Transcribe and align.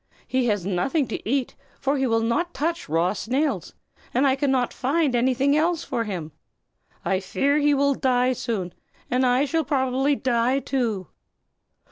He 0.27 0.47
has 0.47 0.65
nothing 0.65 1.07
to 1.09 1.29
eat, 1.29 1.55
for 1.79 1.95
he 1.95 2.07
will 2.07 2.21
not 2.23 2.55
touch 2.55 2.89
raw 2.89 3.13
snails, 3.13 3.75
and 4.15 4.25
I 4.25 4.35
cannot 4.35 4.73
find 4.73 5.13
anything 5.15 5.55
else 5.55 5.83
for 5.83 6.05
him. 6.05 6.31
I 7.05 7.19
fear 7.19 7.59
he 7.59 7.75
will 7.75 7.93
die 7.93 8.33
soon, 8.33 8.73
and 9.11 9.23
I 9.27 9.45
shall 9.45 9.63
probably 9.63 10.15
die 10.15 10.57
too." 10.57 11.05